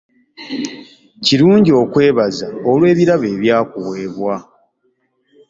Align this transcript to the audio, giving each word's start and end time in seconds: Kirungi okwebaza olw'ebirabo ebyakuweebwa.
Kirungi 1.25 1.71
okwebaza 1.81 2.47
olw'ebirabo 2.71 3.25
ebyakuweebwa. 3.35 4.35